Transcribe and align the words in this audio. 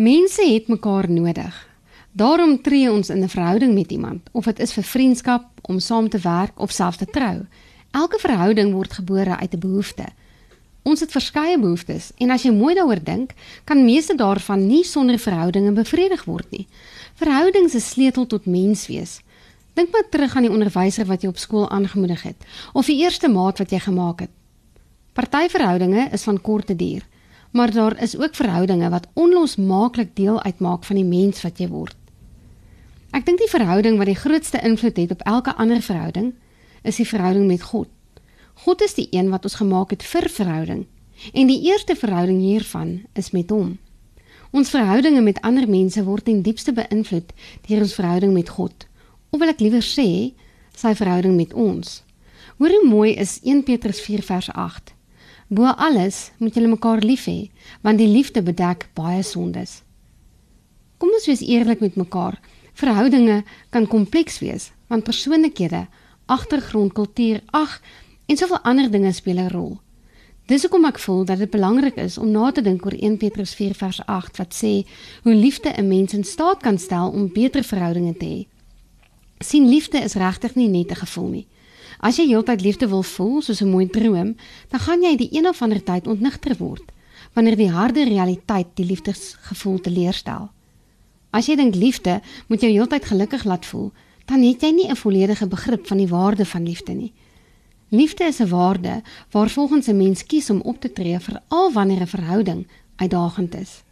Mense 0.00 0.40
het 0.48 0.68
mekaar 0.68 1.10
nodig. 1.10 1.68
Daarom 2.12 2.62
tree 2.62 2.92
ons 2.92 3.08
in 3.08 3.22
'n 3.22 3.28
verhouding 3.28 3.74
met 3.74 3.92
iemand, 3.92 4.28
of 4.32 4.44
dit 4.44 4.58
is 4.58 4.72
vir 4.72 4.82
vriendskap, 4.82 5.44
om 5.62 5.78
saam 5.78 6.08
te 6.08 6.18
werk 6.18 6.60
of 6.60 6.70
selfs 6.70 6.96
te 6.96 7.06
trou. 7.06 7.46
Elke 7.90 8.18
verhouding 8.18 8.72
word 8.72 8.92
gebore 8.92 9.36
uit 9.36 9.54
'n 9.54 9.58
behoefte. 9.58 10.04
Ons 10.82 11.00
het 11.00 11.10
verskeie 11.10 11.58
behoeftes 11.58 12.12
en 12.16 12.30
as 12.30 12.42
jy 12.42 12.50
mooi 12.50 12.74
daaroor 12.74 13.04
dink, 13.04 13.34
kan 13.64 13.84
meeste 13.84 14.14
daarvan 14.14 14.66
nie 14.66 14.84
sonder 14.84 15.18
verhoudinge 15.18 15.72
bevredig 15.72 16.24
word 16.24 16.50
nie. 16.50 16.66
Verhoudings 17.14 17.74
is 17.74 17.90
sleutel 17.90 18.26
tot 18.26 18.46
menswees. 18.46 19.20
Dink 19.74 19.92
maar 19.92 20.08
terug 20.10 20.36
aan 20.36 20.42
die 20.42 20.52
onderwyser 20.52 21.04
wat 21.06 21.22
jy 21.22 21.28
op 21.28 21.38
skool 21.38 21.70
aangemoedig 21.70 22.22
het 22.22 22.46
of 22.72 22.86
die 22.86 22.98
eerste 23.02 23.28
maat 23.28 23.58
wat 23.58 23.70
jy 23.70 23.78
gemaak 23.78 24.20
het. 24.20 24.30
Party 25.12 25.48
verhoudinge 25.48 26.08
is 26.12 26.22
van 26.22 26.40
korte 26.40 26.76
duur, 26.76 27.02
maar 27.50 27.72
daar 27.72 27.96
is 28.02 28.16
ook 28.18 28.34
verhoudinge 28.34 28.88
wat 28.90 29.08
onlosmaaklik 29.14 30.14
deel 30.16 30.42
uitmaak 30.42 30.84
van 30.84 30.96
die 30.96 31.04
mens 31.04 31.42
wat 31.42 31.58
jy 31.58 31.68
word. 31.68 31.96
Ek 33.10 33.26
dink 33.26 33.40
die 33.42 33.50
verhouding 33.50 33.98
wat 33.98 34.06
die 34.06 34.18
grootste 34.18 34.60
invloed 34.62 34.96
het 34.96 35.10
op 35.10 35.22
elke 35.26 35.54
ander 35.56 35.82
verhouding, 35.82 36.34
is 36.82 36.96
die 36.96 37.08
verhouding 37.08 37.46
met 37.46 37.62
God. 37.62 37.88
God 38.54 38.82
is 38.82 38.94
die 38.94 39.08
een 39.10 39.30
wat 39.30 39.44
ons 39.48 39.58
gemaak 39.58 39.90
het 39.90 40.02
vir 40.06 40.28
verhouding 40.28 40.86
en 41.32 41.50
die 41.50 41.60
eerste 41.68 41.96
verhouding 41.96 42.40
hiervan 42.40 43.00
is 43.12 43.30
met 43.30 43.50
hom. 43.50 43.78
Ons 44.50 44.70
verhoudinge 44.72 45.20
met 45.20 45.40
ander 45.46 45.68
mense 45.68 46.02
word 46.04 46.24
ten 46.24 46.40
diepste 46.42 46.72
beïnvloed 46.72 47.34
deur 47.68 47.84
ons 47.84 47.94
verhouding 47.94 48.32
met 48.34 48.48
God. 48.48 48.86
Of 49.30 49.42
wil 49.42 49.52
ek 49.52 49.60
liewer 49.62 49.84
sê, 49.84 50.32
sy 50.74 50.94
verhouding 50.96 51.36
met 51.36 51.52
ons. 51.54 52.00
Hoor 52.58 52.72
hoe 52.74 52.88
mooi 52.88 53.12
is 53.14 53.38
1 53.44 53.62
Petrus 53.68 54.00
4 54.02 54.24
vers 54.26 54.50
8. 54.52 54.94
Bo 55.50 55.66
alles 55.66 56.30
moet 56.38 56.54
julle 56.54 56.68
mekaar 56.70 57.00
lief 57.02 57.24
hê, 57.26 57.50
want 57.82 57.98
die 57.98 58.06
liefde 58.06 58.38
bedek 58.46 58.84
baie 58.94 59.22
sondes. 59.26 59.80
Kom 61.02 61.10
ons 61.10 61.26
wees 61.26 61.42
eerlik 61.42 61.80
met 61.82 61.96
mekaar. 61.98 62.36
Verhoudinge 62.78 63.40
kan 63.74 63.88
kompleks 63.90 64.38
wees 64.38 64.70
want 64.90 65.06
persoonlikhede, 65.06 65.84
agtergrond, 66.26 66.92
kultuur, 66.94 67.42
ag 67.54 67.76
en 68.26 68.38
soveel 68.38 68.62
ander 68.66 68.90
dinge 68.90 69.12
speel 69.12 69.38
'n 69.38 69.50
rol. 69.50 69.78
Dis 70.46 70.62
hoekom 70.62 70.84
ek 70.84 70.98
voel 70.98 71.24
dat 71.24 71.38
dit 71.38 71.50
belangrik 71.50 71.96
is 71.96 72.18
om 72.18 72.30
na 72.30 72.50
te 72.52 72.62
dink 72.62 72.86
oor 72.86 72.94
1 72.94 73.16
Petrus 73.16 73.54
4 73.54 73.74
vers 73.74 74.00
8 74.06 74.36
wat 74.36 74.54
sê 74.54 74.86
hoe 75.22 75.34
liefde 75.34 75.70
'n 75.76 75.88
mens 75.88 76.12
in 76.12 76.24
staat 76.24 76.62
kan 76.62 76.78
stel 76.78 77.10
om 77.10 77.32
beter 77.32 77.62
verhoudinge 77.62 78.16
te 78.16 78.26
hê. 78.26 78.46
Sien 79.38 79.68
liefde 79.68 79.98
is 79.98 80.14
regtig 80.14 80.54
nie 80.54 80.68
net 80.68 80.90
'n 80.90 81.02
gevoel 81.06 81.28
nie. 81.28 81.46
As 82.00 82.16
jy 82.16 82.30
heeltyd 82.30 82.62
liefde 82.64 82.88
wil 82.88 83.02
voel 83.02 83.42
soos 83.42 83.60
'n 83.60 83.70
mooi 83.70 83.86
droom, 83.86 84.36
dan 84.68 84.80
gaan 84.80 85.02
jy 85.02 85.16
die 85.16 85.28
een 85.32 85.46
of 85.46 85.62
ander 85.62 85.82
tyd 85.84 86.06
ontnigter 86.06 86.56
word 86.56 86.92
wanneer 87.34 87.56
die 87.56 87.70
harde 87.70 88.04
realiteit 88.04 88.66
die 88.74 88.84
liefdesgevoel 88.84 89.80
teleurstel. 89.80 90.50
As 91.30 91.46
jy 91.46 91.56
dink 91.56 91.74
liefde 91.74 92.20
moet 92.48 92.60
jou 92.60 92.72
heeltyd 92.72 93.04
gelukkig 93.04 93.44
laat 93.44 93.66
voel, 93.66 93.92
dan 94.26 94.42
het 94.42 94.62
jy 94.62 94.70
nie 94.70 94.88
'n 94.88 94.96
volledige 94.96 95.46
begrip 95.46 95.86
van 95.86 95.98
die 95.98 96.08
waarde 96.08 96.44
van 96.44 96.64
liefde 96.64 96.92
nie. 96.92 97.12
Liefde 97.90 98.24
is 98.24 98.40
'n 98.40 98.48
waarde 98.48 99.02
waar 99.30 99.50
volgens 99.50 99.86
'n 99.88 99.96
mens 99.96 100.26
kies 100.26 100.50
om 100.50 100.60
op 100.60 100.80
te 100.80 100.92
tree 100.92 101.18
veral 101.18 101.72
wanneer 101.72 102.00
'n 102.00 102.06
verhouding 102.06 102.66
uitdagend 102.96 103.54
is. 103.54 103.82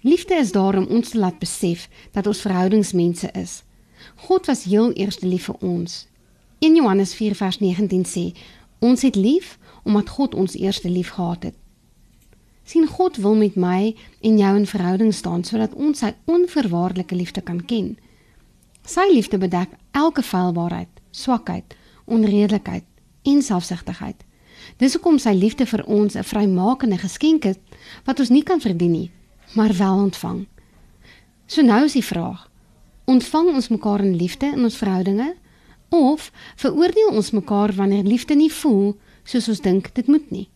Liefde 0.00 0.34
is 0.34 0.52
daar 0.52 0.76
om 0.76 0.86
ons 0.86 1.08
te 1.08 1.18
laat 1.18 1.38
besef 1.38 1.88
dat 2.12 2.26
ons 2.26 2.40
verhoudingsmense 2.40 3.30
is. 3.32 3.62
God 4.16 4.46
was 4.46 4.64
heel 4.64 4.92
eers 4.92 5.20
lief 5.20 5.44
vir 5.44 5.56
ons. 5.60 6.06
In 6.64 6.74
Johannes 6.74 7.14
4 7.14 7.34
vers 7.34 7.58
19 7.60 8.06
sê: 8.08 8.32
Ons 8.78 9.02
het 9.04 9.16
lief 9.16 9.58
omdat 9.84 10.08
God 10.08 10.34
ons 10.34 10.56
eers 10.56 10.82
lief 10.82 11.10
gehad 11.18 11.42
het 11.42 11.56
sien 12.64 12.86
God 12.86 13.16
wil 13.16 13.34
met 13.36 13.54
my 13.54 13.94
en 14.20 14.38
jou 14.38 14.56
in 14.56 14.66
verhouding 14.66 15.14
staan 15.14 15.44
sodat 15.44 15.74
ons 15.74 16.00
sy 16.00 16.14
onverwaarlike 16.24 17.14
liefde 17.14 17.42
kan 17.44 17.60
ken. 17.64 17.94
Sy 18.84 19.04
liefde 19.12 19.38
bedek 19.38 19.72
elke 19.92 20.22
feilbaarheid, 20.22 20.88
swakheid, 21.10 21.76
onredelikheid 22.04 22.84
en 23.22 23.42
selfsugtigheid. 23.42 24.16
Dis 24.80 24.96
hoekom 24.96 25.18
sy 25.20 25.34
liefde 25.36 25.66
vir 25.66 25.84
ons 25.84 26.16
'n 26.16 26.24
vrymakende 26.24 26.98
geskenk 26.98 27.44
is 27.44 27.56
wat 28.04 28.20
ons 28.20 28.30
nie 28.30 28.42
kan 28.42 28.60
verdien 28.60 28.92
nie, 28.92 29.10
maar 29.54 29.76
wel 29.76 29.96
ontvang. 30.08 30.46
So 31.46 31.62
nou 31.62 31.84
is 31.84 31.92
die 31.92 32.04
vraag: 32.04 32.50
ontvang 33.04 33.54
ons 33.54 33.68
mekaar 33.68 34.00
in 34.00 34.16
liefde 34.16 34.46
in 34.46 34.62
ons 34.62 34.76
verhoudinge 34.76 35.36
of 35.88 36.30
veroordeel 36.56 37.10
ons 37.10 37.30
mekaar 37.30 37.72
wanneer 37.72 38.04
liefde 38.04 38.34
nie 38.34 38.52
voel 38.52 38.96
soos 39.24 39.48
ons 39.48 39.60
dink 39.60 39.94
dit 39.94 40.06
moet 40.06 40.30
nie? 40.30 40.48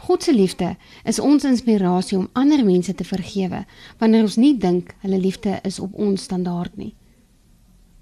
God 0.00 0.22
se 0.22 0.32
liefde 0.32 0.76
is 1.04 1.18
ons 1.18 1.44
inspirasie 1.44 2.18
om 2.18 2.28
ander 2.32 2.64
mense 2.64 2.94
te 2.94 3.04
vergewe 3.04 3.64
wanneer 3.98 4.22
ons 4.22 4.38
nie 4.40 4.54
dink 4.56 4.94
hulle 5.04 5.18
liefde 5.20 5.58
is 5.64 5.78
op 5.78 5.94
ons 5.94 6.22
standaard 6.22 6.76
nie. 6.76 6.94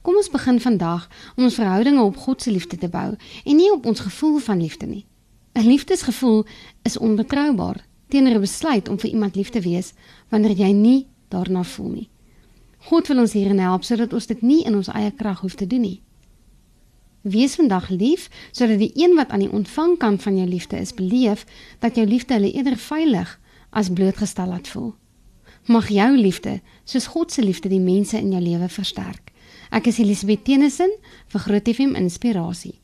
Kom 0.02 0.16
ons 0.16 0.30
begin 0.30 0.60
vandag 0.62 1.08
om 1.36 1.44
ons 1.48 1.58
verhoudinge 1.58 2.02
op 2.02 2.16
God 2.16 2.42
se 2.42 2.54
liefde 2.54 2.78
te 2.78 2.88
bou 2.88 3.10
en 3.44 3.56
nie 3.56 3.70
op 3.72 3.86
ons 3.86 4.00
gevoel 4.06 4.38
van 4.38 4.62
liefde 4.62 4.86
nie. 4.86 5.04
'n 5.58 5.66
Liefdesgevoel 5.66 6.46
is 6.82 6.98
onbetroubaar 6.98 7.84
teenoor 8.08 8.34
'n 8.34 8.40
besluit 8.40 8.88
om 8.88 8.98
vir 8.98 9.10
iemand 9.10 9.34
lief 9.34 9.50
te 9.50 9.60
wees 9.60 9.92
wanneer 10.28 10.56
jy 10.56 10.72
nie 10.72 11.06
daarna 11.28 11.62
voel 11.64 11.90
nie. 11.90 12.08
God 12.78 13.06
wil 13.06 13.18
ons 13.18 13.32
hierin 13.32 13.58
help 13.58 13.84
sodat 13.84 14.12
ons 14.12 14.26
dit 14.26 14.42
nie 14.42 14.64
in 14.64 14.74
ons 14.74 14.88
eie 14.88 15.10
krag 15.10 15.40
hoef 15.40 15.54
te 15.54 15.66
doen 15.66 15.80
nie. 15.80 16.02
Wees 17.28 17.54
vandag 17.54 17.88
lief 17.88 18.28
sodat 18.50 18.78
die 18.78 18.92
een 18.94 19.14
wat 19.16 19.28
aan 19.28 19.44
die 19.44 19.52
ontvangkant 19.52 20.22
van 20.22 20.36
jou 20.36 20.48
liefde 20.48 20.78
is 20.80 20.94
beleef 20.94 21.44
dat 21.78 21.96
jou 21.96 22.06
liefde 22.06 22.34
hulle 22.34 22.52
eerder 22.52 22.76
veilig 22.76 23.38
as 23.70 23.92
blootgestel 23.92 24.48
laat 24.48 24.68
voel. 24.68 24.94
Mag 25.66 25.88
jou 25.92 26.16
liefde 26.16 26.60
soos 26.84 27.06
God 27.06 27.32
se 27.32 27.42
liefde 27.44 27.68
die 27.68 27.80
mense 27.80 28.16
in 28.16 28.32
jou 28.32 28.40
lewe 28.42 28.68
versterk. 28.68 29.32
Ek 29.70 29.90
is 29.90 29.98
Elisabeth 30.00 30.46
Tenison 30.48 30.92
vir 31.28 31.40
Groot 31.44 31.68
FM 31.68 31.92
Inspirasie. 32.00 32.78